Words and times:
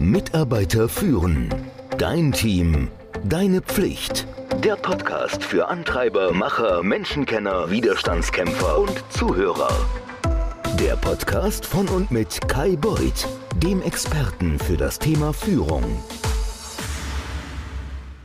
Mitarbeiter 0.00 0.88
führen. 0.88 1.54
Dein 1.98 2.32
Team. 2.32 2.88
Deine 3.22 3.60
Pflicht. 3.60 4.26
Der 4.64 4.76
Podcast 4.76 5.44
für 5.44 5.68
Antreiber, 5.68 6.32
Macher, 6.32 6.82
Menschenkenner, 6.82 7.70
Widerstandskämpfer 7.70 8.78
und 8.78 9.04
Zuhörer. 9.10 9.68
Der 10.80 10.96
Podcast 10.96 11.66
von 11.66 11.86
und 11.88 12.10
mit 12.10 12.48
Kai 12.48 12.76
Beuth, 12.76 13.28
dem 13.62 13.82
Experten 13.82 14.58
für 14.58 14.78
das 14.78 14.98
Thema 14.98 15.34
Führung. 15.34 15.84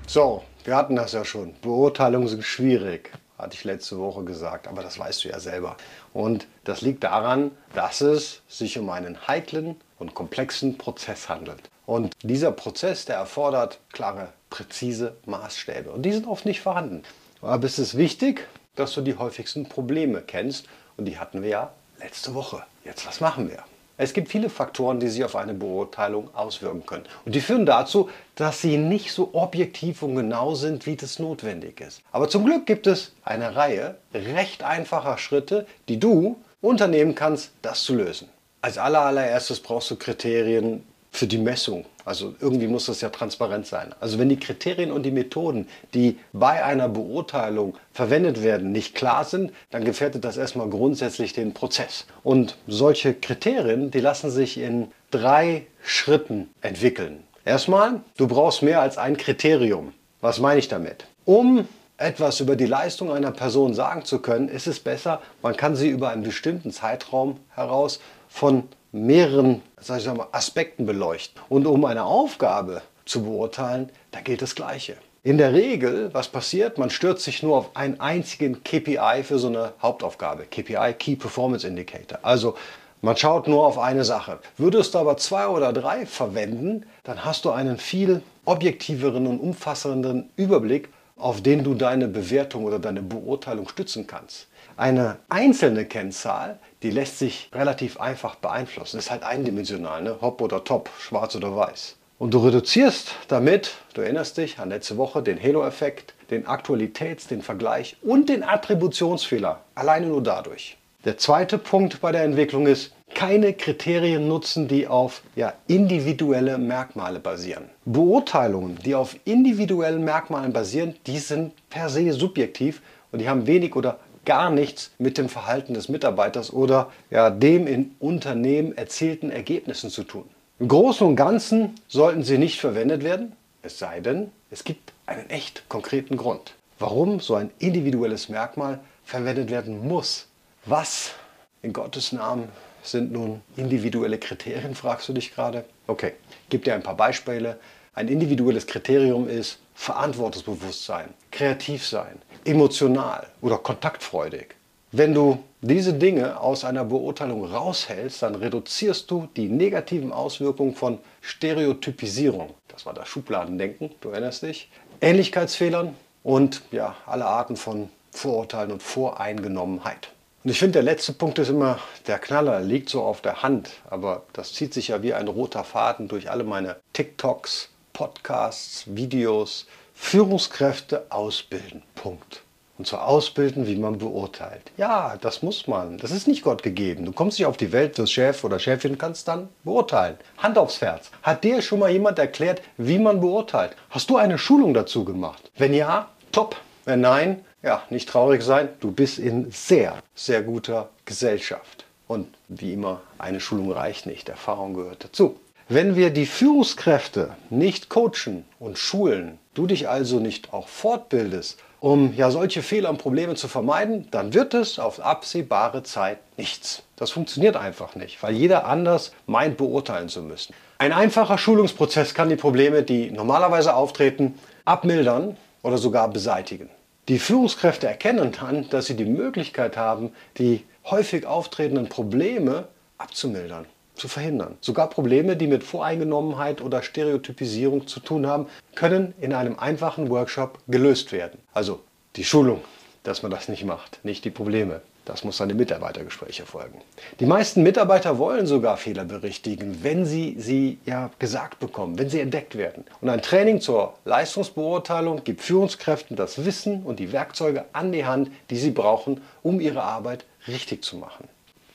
So, 0.07 0.43
wir 0.63 0.77
hatten 0.77 0.95
das 0.95 1.11
ja 1.11 1.25
schon. 1.25 1.55
Beurteilungen 1.61 2.29
sind 2.29 2.45
schwierig, 2.45 3.11
hatte 3.37 3.55
ich 3.55 3.63
letzte 3.63 3.97
Woche 3.97 4.23
gesagt, 4.23 4.67
aber 4.67 4.81
das 4.81 4.97
weißt 4.97 5.23
du 5.23 5.29
ja 5.29 5.39
selber. 5.39 5.77
Und 6.13 6.47
das 6.63 6.81
liegt 6.81 7.03
daran, 7.03 7.51
dass 7.73 8.01
es 8.01 8.41
sich 8.47 8.77
um 8.77 8.89
einen 8.89 9.27
heiklen 9.27 9.75
und 9.99 10.13
komplexen 10.13 10.77
Prozess 10.77 11.29
handelt. 11.29 11.69
Und 11.85 12.13
dieser 12.23 12.51
Prozess, 12.51 13.05
der 13.05 13.17
erfordert 13.17 13.79
klare, 13.91 14.29
präzise 14.49 15.15
Maßstäbe. 15.25 15.91
Und 15.91 16.03
die 16.03 16.13
sind 16.13 16.27
oft 16.27 16.45
nicht 16.45 16.61
vorhanden. 16.61 17.03
Aber 17.41 17.65
es 17.65 17.77
ist 17.77 17.97
wichtig, 17.97 18.47
dass 18.75 18.93
du 18.93 19.01
die 19.01 19.17
häufigsten 19.17 19.69
Probleme 19.69 20.21
kennst. 20.21 20.67
Und 20.97 21.05
die 21.05 21.19
hatten 21.19 21.43
wir 21.43 21.49
ja 21.49 21.71
letzte 21.99 22.33
Woche. 22.33 22.63
Jetzt, 22.83 23.05
was 23.05 23.19
machen 23.21 23.49
wir? 23.49 23.63
Es 23.97 24.13
gibt 24.13 24.27
viele 24.29 24.49
Faktoren, 24.49 24.99
die 24.99 25.07
sich 25.07 25.23
auf 25.23 25.37
eine 25.37 25.53
Beurteilung 25.53 26.33
auswirken 26.35 26.85
können. 26.85 27.05
Und 27.25 27.33
die 27.33 27.39
führen 27.39 27.65
dazu, 27.65 28.09
dass 28.35 28.61
sie 28.61 28.77
nicht 28.77 29.13
so 29.13 29.29
objektiv 29.33 30.01
und 30.01 30.15
genau 30.15 30.53
sind, 30.53 30.85
wie 30.85 30.97
das 30.97 31.17
notwendig 31.17 31.79
ist. 31.79 32.01
Aber 32.11 32.27
zum 32.27 32.45
Glück 32.45 32.65
gibt 32.65 32.87
es 32.87 33.13
eine 33.23 33.55
Reihe 33.55 33.95
recht 34.13 34.63
einfacher 34.63 35.17
Schritte, 35.17 35.65
die 35.87 35.99
du 35.99 36.35
unternehmen 36.59 37.15
kannst, 37.15 37.51
das 37.61 37.83
zu 37.83 37.95
lösen. 37.95 38.27
Als 38.61 38.77
allererstes 38.77 39.61
brauchst 39.61 39.91
du 39.91 39.95
Kriterien 39.95 40.83
für 41.15 41.27
die 41.27 41.37
Messung. 41.37 41.85
Also 42.03 42.35
irgendwie 42.39 42.67
muss 42.67 42.85
das 42.85 43.01
ja 43.01 43.09
transparent 43.09 43.65
sein. 43.65 43.95
Also 43.99 44.19
wenn 44.19 44.29
die 44.29 44.39
Kriterien 44.39 44.91
und 44.91 45.03
die 45.03 45.11
Methoden, 45.11 45.67
die 45.93 46.19
bei 46.33 46.63
einer 46.63 46.89
Beurteilung 46.89 47.75
verwendet 47.93 48.43
werden, 48.43 48.71
nicht 48.71 48.93
klar 48.95 49.23
sind, 49.23 49.51
dann 49.71 49.85
gefährdet 49.85 50.23
das 50.23 50.37
erstmal 50.37 50.69
grundsätzlich 50.69 51.33
den 51.33 51.53
Prozess. 51.53 52.05
Und 52.23 52.57
solche 52.67 53.13
Kriterien, 53.13 53.91
die 53.91 54.01
lassen 54.01 54.29
sich 54.29 54.57
in 54.57 54.91
drei 55.09 55.65
Schritten 55.83 56.49
entwickeln. 56.61 57.23
Erstmal, 57.45 58.01
du 58.17 58.27
brauchst 58.27 58.61
mehr 58.61 58.81
als 58.81 58.97
ein 58.97 59.17
Kriterium. 59.17 59.93
Was 60.21 60.39
meine 60.39 60.59
ich 60.59 60.67
damit? 60.67 61.05
Um 61.25 61.67
etwas 61.97 62.39
über 62.39 62.55
die 62.55 62.65
Leistung 62.65 63.11
einer 63.11 63.31
Person 63.31 63.73
sagen 63.73 64.03
zu 64.03 64.19
können, 64.19 64.49
ist 64.49 64.67
es 64.67 64.79
besser, 64.79 65.21
man 65.41 65.55
kann 65.55 65.75
sie 65.75 65.89
über 65.89 66.09
einen 66.09 66.23
bestimmten 66.23 66.71
Zeitraum 66.71 67.39
heraus 67.51 67.99
von 68.27 68.63
mehreren 68.95 69.61
sag 69.85 69.99
ich 69.99 70.07
mal, 70.07 70.27
Aspekten 70.31 70.85
beleuchten. 70.85 71.41
Und 71.49 71.67
um 71.67 71.85
eine 71.85 72.05
Aufgabe 72.05 72.81
zu 73.05 73.23
beurteilen, 73.23 73.89
da 74.11 74.21
gilt 74.21 74.41
das 74.41 74.55
Gleiche. 74.55 74.95
In 75.23 75.37
der 75.37 75.53
Regel, 75.53 76.13
was 76.13 76.27
passiert? 76.27 76.77
Man 76.77 76.89
stürzt 76.89 77.23
sich 77.23 77.43
nur 77.43 77.57
auf 77.57 77.75
einen 77.75 77.99
einzigen 77.99 78.63
KPI 78.63 79.23
für 79.23 79.39
so 79.39 79.47
eine 79.47 79.73
Hauptaufgabe. 79.81 80.45
KPI, 80.45 80.93
Key 80.97 81.15
Performance 81.15 81.67
Indicator. 81.67 82.19
Also 82.21 82.55
man 83.01 83.17
schaut 83.17 83.47
nur 83.47 83.65
auf 83.65 83.77
eine 83.77 84.03
Sache. 84.03 84.39
Würdest 84.57 84.93
du 84.93 84.99
aber 84.99 85.17
zwei 85.17 85.47
oder 85.47 85.73
drei 85.73 86.05
verwenden, 86.05 86.85
dann 87.03 87.25
hast 87.25 87.45
du 87.45 87.51
einen 87.51 87.77
viel 87.77 88.21
objektiveren 88.45 89.27
und 89.27 89.39
umfassenden 89.39 90.29
Überblick 90.35 90.89
auf 91.17 91.41
den 91.41 91.63
du 91.63 91.73
deine 91.73 92.07
Bewertung 92.07 92.65
oder 92.65 92.79
deine 92.79 93.01
Beurteilung 93.01 93.69
stützen 93.69 94.07
kannst. 94.07 94.47
Eine 94.77 95.17
einzelne 95.29 95.85
Kennzahl, 95.85 96.59
die 96.83 96.91
lässt 96.91 97.19
sich 97.19 97.49
relativ 97.53 97.99
einfach 97.99 98.35
beeinflussen. 98.35 98.97
Ist 98.97 99.11
halt 99.11 99.23
eindimensional, 99.23 100.01
ne? 100.01 100.17
Hop 100.21 100.41
oder 100.41 100.63
Top, 100.63 100.89
schwarz 100.99 101.35
oder 101.35 101.55
weiß. 101.55 101.95
Und 102.17 102.33
du 102.33 102.39
reduzierst 102.39 103.11
damit, 103.27 103.75
du 103.93 104.01
erinnerst 104.01 104.37
dich 104.37 104.59
an 104.59 104.69
letzte 104.69 104.97
Woche, 104.97 105.21
den 105.21 105.41
Halo-Effekt, 105.41 106.13
den 106.29 106.47
Aktualitäts-, 106.47 107.27
den 107.27 107.41
Vergleich 107.41 107.97
und 108.01 108.29
den 108.29 108.43
Attributionsfehler. 108.43 109.61
Alleine 109.75 110.07
nur 110.07 110.23
dadurch. 110.23 110.77
Der 111.05 111.17
zweite 111.17 111.57
Punkt 111.57 112.01
bei 112.01 112.11
der 112.11 112.23
Entwicklung 112.23 112.67
ist, 112.67 112.93
keine 113.15 113.53
Kriterien 113.53 114.27
nutzen, 114.27 114.67
die 114.67 114.87
auf 114.87 115.23
ja, 115.35 115.53
individuelle 115.65 116.59
Merkmale 116.59 117.19
basieren. 117.19 117.69
Beurteilungen, 117.85 118.77
die 118.85 118.93
auf 118.93 119.15
individuellen 119.25 120.03
Merkmalen 120.03 120.53
basieren, 120.53 120.93
die 121.07 121.17
sind 121.17 121.53
per 121.69 121.89
se 121.89 122.13
subjektiv 122.13 122.83
und 123.11 123.19
die 123.19 123.27
haben 123.27 123.47
wenig 123.47 123.75
oder 123.75 123.97
gar 124.25 124.49
nichts 124.51 124.91
mit 124.99 125.17
dem 125.17 125.29
Verhalten 125.29 125.73
des 125.73 125.89
Mitarbeiters 125.89 126.51
oder 126.53 126.91
ja, 127.09 127.29
dem 127.29 127.65
in 127.65 127.95
Unternehmen 127.99 128.77
erzielten 128.77 129.31
Ergebnissen 129.31 129.89
zu 129.89 130.03
tun. 130.03 130.25
Im 130.59 130.67
Großen 130.67 131.05
und 131.05 131.15
Ganzen 131.15 131.75
sollten 131.87 132.23
sie 132.23 132.37
nicht 132.37 132.59
verwendet 132.59 133.03
werden, 133.03 133.33
es 133.61 133.79
sei 133.79 133.99
denn, 133.99 134.31
es 134.51 134.63
gibt 134.63 134.93
einen 135.05 135.29
echt 135.29 135.67
konkreten 135.69 136.17
Grund, 136.17 136.53
warum 136.79 137.19
so 137.19 137.35
ein 137.35 137.49
individuelles 137.59 138.29
Merkmal 138.29 138.79
verwendet 139.03 139.49
werden 139.49 139.87
muss. 139.87 140.27
Was 140.65 141.13
in 141.61 141.73
Gottes 141.73 142.11
Namen 142.11 142.49
sind 142.91 143.11
nun 143.11 143.41
individuelle 143.55 144.17
Kriterien, 144.17 144.75
fragst 144.75 145.09
du 145.09 145.13
dich 145.13 145.33
gerade? 145.33 145.65
Okay, 145.87 146.13
ich 146.43 146.49
gebe 146.49 146.63
dir 146.63 146.75
ein 146.75 146.83
paar 146.83 146.97
Beispiele. 146.97 147.59
Ein 147.93 148.07
individuelles 148.07 148.67
Kriterium 148.67 149.29
ist 149.29 149.59
Verantwortungsbewusstsein, 149.73 151.13
kreativ 151.31 151.85
sein, 151.85 152.21
emotional 152.43 153.27
oder 153.41 153.57
kontaktfreudig. 153.57 154.55
Wenn 154.91 155.13
du 155.13 155.43
diese 155.61 155.93
Dinge 155.93 156.39
aus 156.39 156.63
einer 156.63 156.85
Beurteilung 156.85 157.45
raushältst, 157.45 158.21
dann 158.21 158.35
reduzierst 158.35 159.09
du 159.11 159.27
die 159.35 159.47
negativen 159.47 160.13
Auswirkungen 160.13 160.75
von 160.75 160.99
Stereotypisierung. 161.21 162.53
Das 162.67 162.85
war 162.85 162.93
das 162.93 163.07
Schubladendenken, 163.07 163.91
du 164.01 164.09
erinnerst 164.09 164.43
dich. 164.43 164.69
Ähnlichkeitsfehlern 165.01 165.95
und 166.23 166.61
ja, 166.71 166.95
alle 167.05 167.25
Arten 167.25 167.57
von 167.57 167.89
Vorurteilen 168.11 168.71
und 168.71 168.81
Voreingenommenheit. 168.81 170.11
Und 170.45 170.51
ich 170.51 170.59
finde, 170.59 170.73
der 170.73 170.83
letzte 170.83 171.11
Punkt 171.11 171.39
ist 171.39 171.49
immer, 171.49 171.79
der 172.05 172.19
Knaller 172.19 172.59
liegt 172.59 172.89
so 172.89 173.01
auf 173.01 173.19
der 173.19 173.41
Hand, 173.41 173.71
aber 173.89 174.25
das 174.31 174.53
zieht 174.53 174.75
sich 174.75 174.89
ja 174.89 175.01
wie 175.01 175.15
ein 175.15 175.27
roter 175.27 175.63
Faden 175.63 176.07
durch 176.07 176.29
alle 176.29 176.43
meine 176.43 176.75
TikToks, 176.93 177.69
Podcasts, 177.93 178.83
Videos. 178.95 179.65
Führungskräfte 179.95 181.07
ausbilden. 181.09 181.81
Punkt. 181.95 182.43
Und 182.77 182.85
zwar 182.85 183.07
ausbilden, 183.07 183.65
wie 183.65 183.77
man 183.77 183.97
beurteilt. 183.97 184.71
Ja, 184.77 185.17
das 185.19 185.41
muss 185.41 185.65
man. 185.65 185.97
Das 185.97 186.11
ist 186.11 186.27
nicht 186.27 186.43
Gott 186.43 186.61
gegeben. 186.61 187.05
Du 187.05 187.11
kommst 187.13 187.39
nicht 187.39 187.47
auf 187.47 187.57
die 187.57 187.71
Welt, 187.71 187.97
wirst 187.97 188.13
Chef 188.13 188.43
oder 188.43 188.59
Chefin, 188.59 188.99
kannst 188.99 189.27
dann 189.27 189.47
beurteilen. 189.63 190.17
Hand 190.37 190.59
aufs 190.59 190.81
Herz. 190.81 191.09
Hat 191.23 191.43
dir 191.43 191.61
schon 191.63 191.79
mal 191.79 191.89
jemand 191.89 192.19
erklärt, 192.19 192.61
wie 192.77 192.99
man 192.99 193.19
beurteilt? 193.19 193.75
Hast 193.89 194.11
du 194.11 194.17
eine 194.17 194.37
Schulung 194.37 194.75
dazu 194.75 195.05
gemacht? 195.05 195.49
Wenn 195.57 195.73
ja, 195.73 196.09
top. 196.31 196.57
Wenn 196.83 197.01
nein, 197.01 197.43
ja, 197.65 197.81
nicht 197.89 198.07
traurig 198.07 198.43
sein, 198.43 198.69
du 198.79 198.91
bist 198.91 199.17
in 199.17 199.49
sehr, 199.51 199.97
sehr 200.13 200.43
guter 200.43 200.89
Gesellschaft. 201.03 201.85
Und 202.07 202.27
wie 202.47 202.73
immer, 202.73 203.01
eine 203.17 203.39
Schulung 203.39 203.71
reicht 203.71 204.05
nicht, 204.05 204.29
Erfahrung 204.29 204.75
gehört 204.75 205.03
dazu. 205.03 205.39
Wenn 205.67 205.95
wir 205.95 206.11
die 206.11 206.27
Führungskräfte 206.27 207.35
nicht 207.49 207.89
coachen 207.89 208.45
und 208.59 208.77
schulen, 208.77 209.39
du 209.55 209.65
dich 209.65 209.89
also 209.89 210.19
nicht 210.19 210.53
auch 210.53 210.67
fortbildest, 210.67 211.59
um 211.79 212.13
ja 212.15 212.29
solche 212.29 212.61
Fehler 212.61 212.91
und 212.91 212.99
Probleme 212.99 213.33
zu 213.33 213.47
vermeiden, 213.47 214.07
dann 214.11 214.35
wird 214.35 214.53
es 214.53 214.77
auf 214.77 214.99
absehbare 214.99 215.81
Zeit 215.81 216.19
nichts. 216.37 216.83
Das 216.97 217.09
funktioniert 217.09 217.55
einfach 217.55 217.95
nicht, 217.95 218.21
weil 218.21 218.35
jeder 218.35 218.67
anders 218.67 219.11
meint 219.25 219.57
beurteilen 219.57 220.07
zu 220.07 220.21
müssen. 220.21 220.53
Ein 220.77 220.93
einfacher 220.93 221.39
Schulungsprozess 221.39 222.13
kann 222.13 222.29
die 222.29 222.35
Probleme, 222.35 222.83
die 222.83 223.09
normalerweise 223.09 223.75
auftreten, 223.75 224.37
abmildern 224.65 225.35
oder 225.63 225.79
sogar 225.79 226.07
beseitigen. 226.09 226.69
Die 227.07 227.19
Führungskräfte 227.19 227.87
erkennen 227.87 228.31
dann, 228.31 228.67
dass 228.69 228.87
sie 228.87 228.95
die 228.95 229.05
Möglichkeit 229.05 229.77
haben, 229.77 230.11
die 230.39 230.63
häufig 230.85 231.27
auftretenden 231.27 231.87
Probleme 231.87 232.67
abzumildern, 232.97 233.65
zu 233.93 234.07
verhindern. 234.07 234.57
Sogar 234.59 234.89
Probleme, 234.89 235.35
die 235.37 235.45
mit 235.45 235.63
Voreingenommenheit 235.63 236.61
oder 236.61 236.81
Stereotypisierung 236.81 237.85
zu 237.85 237.99
tun 237.99 238.25
haben, 238.25 238.47
können 238.73 239.13
in 239.21 239.33
einem 239.33 239.59
einfachen 239.59 240.09
Workshop 240.09 240.59
gelöst 240.67 241.11
werden. 241.11 241.39
Also 241.53 241.81
die 242.15 242.23
Schulung, 242.23 242.61
dass 243.03 243.21
man 243.21 243.31
das 243.31 243.49
nicht 243.49 243.65
macht, 243.65 244.03
nicht 244.03 244.25
die 244.25 244.31
Probleme. 244.31 244.81
Das 245.05 245.23
muss 245.23 245.39
an 245.39 245.49
den 245.49 245.57
Mitarbeitergespräche 245.57 246.45
folgen. 246.45 246.81
Die 247.19 247.27
meisten 247.27 247.61
Mitarbeiter 247.61 248.17
wollen 248.17 248.47
sogar 248.47 248.75
Fehler 248.75 249.05
berichtigen, 249.05 249.83
wenn 249.83 250.03
sie 250.05 250.35
sie 250.39 250.79
ja 250.85 251.11
gesagt 251.19 251.59
bekommen, 251.59 251.99
wenn 251.99 252.09
sie 252.09 252.19
entdeckt 252.19 252.57
werden. 252.57 252.85
Und 253.01 253.09
ein 253.09 253.21
Training 253.21 253.61
zur 253.61 253.93
Leistungsbeurteilung 254.05 255.23
gibt 255.23 255.41
Führungskräften 255.41 256.17
das 256.17 256.43
Wissen 256.43 256.81
und 256.83 256.99
die 256.99 257.11
Werkzeuge 257.11 257.65
an 257.71 257.91
die 257.91 258.05
Hand, 258.05 258.31
die 258.49 258.57
sie 258.57 258.71
brauchen, 258.71 259.21
um 259.43 259.61
ihre 259.61 259.83
Arbeit 259.83 260.25
richtig 260.47 260.83
zu 260.83 260.97
machen. 260.97 261.27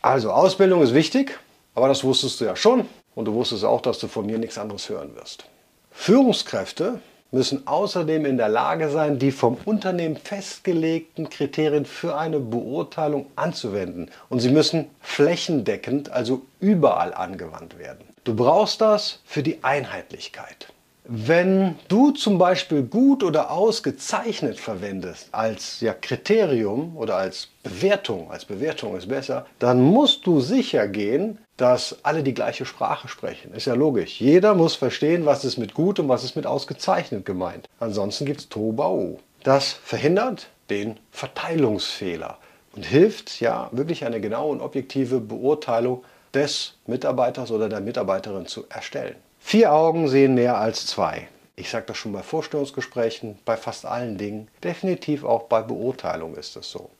Also 0.02 0.32
Ausbildung 0.32 0.82
ist 0.82 0.92
wichtig, 0.92 1.38
aber 1.76 1.86
das 1.86 2.02
wusstest 2.02 2.40
du 2.40 2.46
ja 2.46 2.56
schon 2.56 2.86
und 3.14 3.26
du 3.26 3.34
wusstest 3.34 3.64
auch, 3.64 3.80
dass 3.80 4.00
du 4.00 4.08
von 4.08 4.26
mir 4.26 4.38
nichts 4.38 4.58
anderes 4.58 4.88
hören 4.88 5.14
wirst. 5.14 5.44
Führungskräfte 5.92 7.00
müssen 7.30 7.66
außerdem 7.66 8.26
in 8.26 8.36
der 8.36 8.48
Lage 8.48 8.90
sein, 8.90 9.18
die 9.18 9.30
vom 9.30 9.56
Unternehmen 9.64 10.16
festgelegten 10.16 11.30
Kriterien 11.30 11.84
für 11.84 12.16
eine 12.16 12.40
Beurteilung 12.40 13.26
anzuwenden. 13.36 14.10
Und 14.28 14.40
sie 14.40 14.50
müssen 14.50 14.86
flächendeckend, 15.00 16.10
also 16.10 16.42
überall 16.58 17.14
angewandt 17.14 17.78
werden. 17.78 18.04
Du 18.24 18.34
brauchst 18.34 18.80
das 18.80 19.20
für 19.24 19.42
die 19.42 19.62
Einheitlichkeit. 19.62 20.72
Wenn 21.12 21.74
du 21.88 22.12
zum 22.12 22.38
Beispiel 22.38 22.84
gut 22.84 23.24
oder 23.24 23.50
ausgezeichnet 23.50 24.60
verwendest 24.60 25.26
als 25.32 25.80
ja, 25.80 25.92
Kriterium 25.92 26.96
oder 26.96 27.16
als 27.16 27.48
Bewertung, 27.64 28.30
als 28.30 28.44
Bewertung 28.44 28.96
ist 28.96 29.08
besser, 29.08 29.44
dann 29.58 29.82
musst 29.82 30.24
du 30.24 30.38
sicher 30.38 30.86
gehen, 30.86 31.38
dass 31.56 31.96
alle 32.04 32.22
die 32.22 32.32
gleiche 32.32 32.64
Sprache 32.64 33.08
sprechen. 33.08 33.52
Ist 33.54 33.66
ja 33.66 33.74
logisch. 33.74 34.20
Jeder 34.20 34.54
muss 34.54 34.76
verstehen, 34.76 35.26
was 35.26 35.44
ist 35.44 35.58
mit 35.58 35.74
gut 35.74 35.98
und 35.98 36.08
was 36.08 36.22
ist 36.22 36.36
mit 36.36 36.46
ausgezeichnet 36.46 37.26
gemeint. 37.26 37.68
Ansonsten 37.80 38.24
gibt 38.24 38.38
es 38.38 38.48
Tobau. 38.48 39.18
Das 39.42 39.72
verhindert 39.72 40.46
den 40.70 40.96
Verteilungsfehler 41.10 42.38
und 42.76 42.86
hilft 42.86 43.40
ja 43.40 43.68
wirklich 43.72 44.04
eine 44.04 44.20
genaue 44.20 44.52
und 44.52 44.60
objektive 44.60 45.18
Beurteilung 45.18 46.04
des 46.34 46.74
Mitarbeiters 46.86 47.50
oder 47.50 47.68
der 47.68 47.80
Mitarbeiterin 47.80 48.46
zu 48.46 48.66
erstellen. 48.68 49.16
Vier 49.40 49.72
Augen 49.72 50.06
sehen 50.06 50.34
mehr 50.34 50.58
als 50.58 50.86
zwei. 50.86 51.26
Ich 51.56 51.70
sage 51.70 51.86
das 51.88 51.96
schon 51.96 52.12
bei 52.12 52.22
Vorstellungsgesprächen, 52.22 53.38
bei 53.44 53.56
fast 53.56 53.84
allen 53.84 54.16
Dingen. 54.16 54.48
Definitiv 54.62 55.24
auch 55.24 55.44
bei 55.44 55.60
Beurteilung 55.60 56.36
ist 56.36 56.56
es 56.56 56.70
so. 56.70 56.90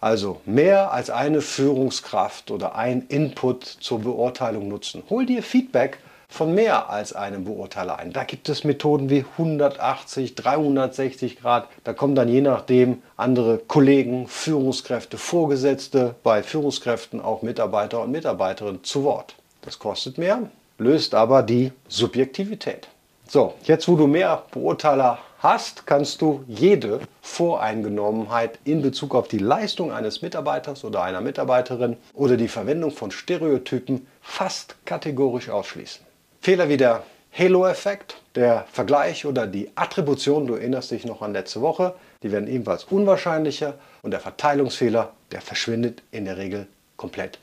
Also 0.00 0.40
mehr 0.46 0.92
als 0.92 1.10
eine 1.10 1.42
Führungskraft 1.42 2.50
oder 2.50 2.76
ein 2.76 3.06
Input 3.08 3.64
zur 3.64 3.98
Beurteilung 4.00 4.68
nutzen. 4.68 5.02
Hol 5.10 5.26
dir 5.26 5.42
Feedback 5.42 5.98
von 6.28 6.54
mehr 6.54 6.88
als 6.88 7.12
einem 7.12 7.44
Beurteiler 7.44 7.98
ein. 7.98 8.12
Da 8.12 8.24
gibt 8.24 8.48
es 8.48 8.64
Methoden 8.64 9.10
wie 9.10 9.24
180, 9.38 10.34
360 10.34 11.40
Grad. 11.40 11.68
Da 11.84 11.92
kommen 11.92 12.14
dann 12.14 12.28
je 12.28 12.40
nachdem 12.40 13.02
andere 13.16 13.58
Kollegen, 13.58 14.28
Führungskräfte, 14.28 15.18
Vorgesetzte, 15.18 16.14
bei 16.22 16.42
Führungskräften 16.42 17.20
auch 17.20 17.42
Mitarbeiter 17.42 18.02
und 18.02 18.12
Mitarbeiterinnen 18.12 18.84
zu 18.84 19.04
Wort. 19.04 19.34
Das 19.62 19.78
kostet 19.78 20.16
mehr, 20.16 20.48
löst 20.78 21.14
aber 21.14 21.42
die 21.42 21.72
Subjektivität. 21.88 22.88
So, 23.28 23.54
jetzt 23.64 23.88
wo 23.88 23.96
du 23.96 24.06
mehr 24.06 24.44
Beurteiler 24.50 25.18
hast, 25.40 25.86
kannst 25.86 26.22
du 26.22 26.44
jede 26.46 27.00
Voreingenommenheit 27.20 28.58
in 28.64 28.80
Bezug 28.80 29.14
auf 29.14 29.28
die 29.28 29.38
Leistung 29.38 29.92
eines 29.92 30.22
Mitarbeiters 30.22 30.84
oder 30.84 31.02
einer 31.02 31.20
Mitarbeiterin 31.20 31.96
oder 32.14 32.36
die 32.36 32.48
Verwendung 32.48 32.90
von 32.90 33.10
Stereotypen 33.10 34.06
fast 34.22 34.76
kategorisch 34.86 35.50
ausschließen. 35.50 36.06
Fehler 36.40 36.68
wie 36.68 36.76
der 36.76 37.02
Halo-Effekt, 37.36 38.16
der 38.34 38.64
Vergleich 38.72 39.26
oder 39.26 39.46
die 39.46 39.70
Attribution, 39.74 40.46
du 40.46 40.54
erinnerst 40.54 40.90
dich 40.90 41.04
noch 41.04 41.22
an 41.22 41.32
letzte 41.32 41.60
Woche, 41.60 41.94
die 42.22 42.32
werden 42.32 42.48
ebenfalls 42.48 42.84
unwahrscheinlicher 42.84 43.74
und 44.02 44.12
der 44.12 44.20
Verteilungsfehler, 44.20 45.12
der 45.30 45.40
verschwindet 45.40 46.02
in 46.10 46.24
der 46.24 46.36
Regel 46.36 46.66
komplett 46.96 47.38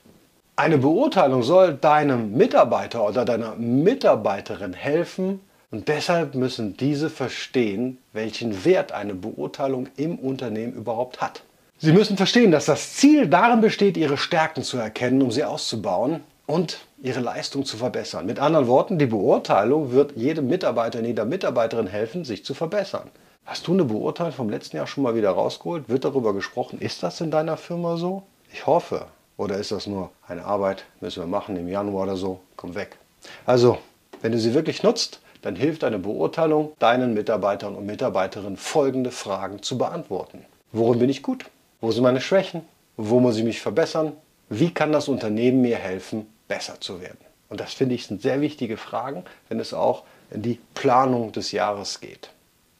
eine 0.55 0.77
Beurteilung 0.77 1.43
soll 1.43 1.73
deinem 1.73 2.33
Mitarbeiter 2.33 3.05
oder 3.05 3.25
deiner 3.25 3.55
Mitarbeiterin 3.55 4.73
helfen 4.73 5.41
und 5.71 5.87
deshalb 5.87 6.35
müssen 6.35 6.77
diese 6.77 7.09
verstehen, 7.09 7.97
welchen 8.13 8.63
Wert 8.63 8.91
eine 8.93 9.13
Beurteilung 9.13 9.89
im 9.97 10.17
Unternehmen 10.17 10.73
überhaupt 10.73 11.21
hat. 11.21 11.43
Sie 11.77 11.91
müssen 11.91 12.15
verstehen, 12.15 12.51
dass 12.51 12.65
das 12.65 12.93
Ziel 12.93 13.27
darin 13.27 13.59
besteht, 13.59 13.97
ihre 13.97 14.17
Stärken 14.17 14.63
zu 14.63 14.77
erkennen, 14.77 15.21
um 15.21 15.31
sie 15.31 15.43
auszubauen 15.43 16.21
und 16.47 16.79
ihre 17.01 17.19
Leistung 17.19 17.65
zu 17.65 17.75
verbessern. 17.75 18.25
Mit 18.25 18.39
anderen 18.39 18.67
Worten, 18.67 18.97
die 18.97 19.07
Beurteilung 19.07 19.91
wird 19.91 20.13
jedem 20.15 20.47
Mitarbeiter 20.47 20.99
und 20.99 21.05
jeder 21.05 21.25
Mitarbeiterin 21.25 21.87
helfen, 21.87 22.23
sich 22.23 22.45
zu 22.45 22.53
verbessern. 22.53 23.09
Hast 23.45 23.67
du 23.67 23.73
eine 23.73 23.83
Beurteilung 23.83 24.31
vom 24.31 24.49
letzten 24.49 24.77
Jahr 24.77 24.87
schon 24.87 25.03
mal 25.03 25.15
wieder 25.15 25.31
rausgeholt? 25.31 25.89
Wird 25.89 26.05
darüber 26.05 26.33
gesprochen? 26.33 26.79
Ist 26.79 27.03
das 27.03 27.19
in 27.19 27.29
deiner 27.29 27.57
Firma 27.57 27.97
so? 27.97 28.23
Ich 28.53 28.65
hoffe. 28.65 29.07
Oder 29.37 29.57
ist 29.57 29.71
das 29.71 29.87
nur 29.87 30.11
eine 30.27 30.45
Arbeit, 30.45 30.85
müssen 31.01 31.21
wir 31.21 31.27
machen 31.27 31.57
im 31.57 31.67
Januar 31.67 32.03
oder 32.03 32.17
so, 32.17 32.39
komm 32.55 32.75
weg. 32.75 32.97
Also, 33.45 33.77
wenn 34.21 34.31
du 34.31 34.39
sie 34.39 34.53
wirklich 34.53 34.83
nutzt, 34.83 35.19
dann 35.41 35.55
hilft 35.55 35.83
eine 35.83 35.99
Beurteilung 35.99 36.73
deinen 36.79 37.13
Mitarbeitern 37.13 37.75
und 37.75 37.85
Mitarbeiterinnen 37.85 38.57
folgende 38.57 39.11
Fragen 39.11 39.61
zu 39.61 39.77
beantworten. 39.77 40.45
Worin 40.71 40.99
bin 40.99 41.09
ich 41.09 41.21
gut? 41.21 41.45
Wo 41.81 41.91
sind 41.91 42.03
meine 42.03 42.21
Schwächen? 42.21 42.63
Wo 42.97 43.19
muss 43.19 43.37
ich 43.37 43.43
mich 43.43 43.61
verbessern? 43.61 44.13
Wie 44.49 44.73
kann 44.73 44.91
das 44.91 45.07
Unternehmen 45.07 45.61
mir 45.61 45.77
helfen, 45.77 46.27
besser 46.47 46.79
zu 46.79 47.01
werden? 47.01 47.19
Und 47.49 47.59
das 47.59 47.73
finde 47.73 47.95
ich 47.95 48.07
sind 48.07 48.21
sehr 48.21 48.41
wichtige 48.41 48.77
Fragen, 48.77 49.23
wenn 49.49 49.59
es 49.59 49.73
auch 49.73 50.03
in 50.31 50.41
die 50.41 50.59
Planung 50.73 51.31
des 51.31 51.51
Jahres 51.51 51.99
geht. 51.99 52.29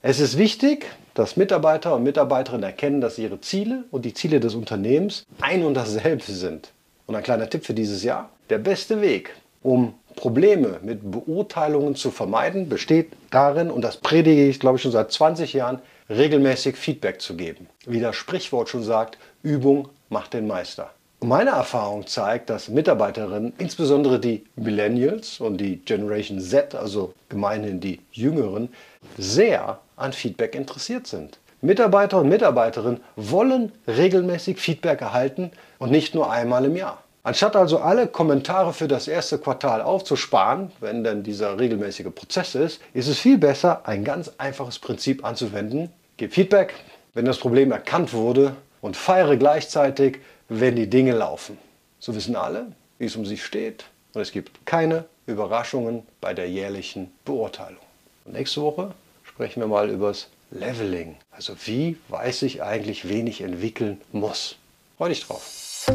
Es 0.01 0.19
ist 0.19 0.38
wichtig, 0.38 0.86
dass 1.15 1.38
Mitarbeiter 1.38 1.95
und 1.95 2.03
Mitarbeiterinnen 2.03 2.63
erkennen, 2.63 3.01
dass 3.01 3.17
ihre 3.17 3.41
Ziele 3.41 3.85
und 3.89 4.06
die 4.06 4.13
Ziele 4.13 4.39
des 4.39 4.53
Unternehmens 4.53 5.25
ein 5.41 5.63
und 5.63 5.73
dasselbe 5.73 6.23
sind. 6.23 6.71
Und 7.07 7.15
ein 7.15 7.23
kleiner 7.23 7.50
Tipp 7.50 7.65
für 7.65 7.73
dieses 7.73 8.03
Jahr. 8.03 8.29
Der 8.50 8.57
beste 8.59 9.01
Weg, 9.01 9.33
um 9.63 9.94
Probleme 10.15 10.79
mit 10.83 11.00
Beurteilungen 11.09 11.95
zu 11.95 12.12
vermeiden, 12.12 12.69
besteht 12.69 13.13
darin, 13.31 13.71
und 13.71 13.81
das 13.81 13.97
predige 13.97 14.47
ich, 14.47 14.59
glaube 14.59 14.75
ich, 14.75 14.81
schon 14.83 14.91
seit 14.91 15.12
20 15.12 15.53
Jahren, 15.53 15.79
regelmäßig 16.09 16.75
Feedback 16.75 17.21
zu 17.21 17.35
geben. 17.35 17.67
Wie 17.85 18.00
das 18.00 18.15
Sprichwort 18.15 18.69
schon 18.69 18.83
sagt, 18.83 19.17
Übung 19.41 19.89
macht 20.09 20.33
den 20.33 20.47
Meister. 20.47 20.91
Meine 21.21 21.51
Erfahrung 21.51 22.06
zeigt, 22.06 22.50
dass 22.50 22.67
Mitarbeiterinnen, 22.67 23.53
insbesondere 23.57 24.19
die 24.19 24.44
Millennials 24.56 25.39
und 25.39 25.57
die 25.57 25.77
Generation 25.77 26.39
Z, 26.39 26.75
also 26.75 27.13
gemeinhin 27.29 27.79
die 27.79 28.01
Jüngeren, 28.12 28.69
sehr 29.17 29.79
an 29.95 30.12
Feedback 30.13 30.56
interessiert 30.56 31.07
sind. 31.07 31.39
Mitarbeiter 31.62 32.19
und 32.19 32.29
Mitarbeiterinnen 32.29 33.00
wollen 33.15 33.71
regelmäßig 33.88 34.59
Feedback 34.59 35.01
erhalten 35.01 35.51
und 35.79 35.89
nicht 35.89 36.13
nur 36.13 36.29
einmal 36.29 36.65
im 36.65 36.75
Jahr. 36.75 37.01
Anstatt 37.23 37.56
also 37.56 37.79
alle 37.79 38.06
Kommentare 38.07 38.71
für 38.73 38.88
das 38.88 39.07
erste 39.07 39.39
Quartal 39.39 39.81
aufzusparen, 39.81 40.71
wenn 40.79 41.03
denn 41.03 41.23
dieser 41.23 41.57
regelmäßige 41.57 42.13
Prozess 42.13 42.53
ist, 42.53 42.81
ist 42.94 43.07
es 43.07 43.17
viel 43.17 43.39
besser, 43.39 43.81
ein 43.88 44.03
ganz 44.03 44.33
einfaches 44.38 44.77
Prinzip 44.77 45.25
anzuwenden. 45.25 45.91
Gib 46.17 46.33
Feedback, 46.33 46.75
wenn 47.15 47.25
das 47.25 47.39
Problem 47.39 47.71
erkannt 47.71 48.13
wurde 48.13 48.56
und 48.81 48.95
feiere 48.95 49.38
gleichzeitig, 49.38 50.19
wenn 50.50 50.75
die 50.75 50.89
Dinge 50.89 51.13
laufen. 51.13 51.57
So 52.00 52.15
wissen 52.15 52.36
alle, 52.36 52.68
wie 53.00 53.06
es 53.06 53.15
um 53.15 53.25
sie 53.25 53.38
steht 53.38 53.86
und 54.13 54.21
es 54.21 54.31
gibt 54.31 54.65
keine 54.65 55.06
Überraschungen 55.27 56.03
bei 56.21 56.33
der 56.33 56.50
jährlichen 56.50 57.12
Beurteilung. 57.25 57.81
Und 58.25 58.33
nächste 58.33 58.62
Woche 58.62 58.94
sprechen 59.24 59.59
wir 59.59 59.68
mal 59.68 59.89
über 59.89 60.09
das 60.09 60.27
Leveling. 60.51 61.18
Also 61.31 61.56
wie 61.65 61.97
weiß 62.09 62.44
ich 62.44 62.63
eigentlich, 62.63 63.09
wen 63.09 63.27
ich 63.27 63.42
entwickeln 63.42 64.00
muss? 64.12 64.57
Freue 64.97 65.09
dich 65.09 65.25
drauf. 65.25 65.88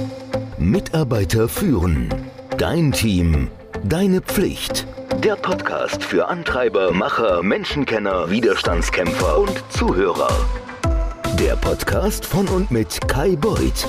Mitarbeiter 0.58 1.48
führen. 1.48 2.12
Dein 2.58 2.92
Team. 2.92 3.48
Deine 3.84 4.20
Pflicht. 4.20 4.86
Der 5.24 5.36
Podcast 5.36 6.04
für 6.04 6.28
Antreiber, 6.28 6.92
Macher, 6.92 7.42
Menschenkenner, 7.42 8.30
Widerstandskämpfer 8.30 9.38
und 9.38 9.62
Zuhörer. 9.70 10.30
Der 11.38 11.56
Podcast 11.56 12.26
von 12.26 12.46
und 12.48 12.70
mit 12.70 13.08
Kai 13.08 13.36
Beuth, 13.36 13.88